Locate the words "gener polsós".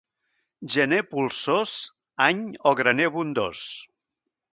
0.75-1.73